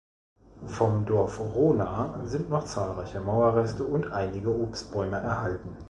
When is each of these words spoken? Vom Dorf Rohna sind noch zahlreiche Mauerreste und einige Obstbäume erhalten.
Vom 0.65 1.05
Dorf 1.05 1.39
Rohna 1.39 2.21
sind 2.25 2.49
noch 2.49 2.65
zahlreiche 2.65 3.19
Mauerreste 3.19 3.83
und 3.83 4.11
einige 4.11 4.49
Obstbäume 4.49 5.17
erhalten. 5.17 5.77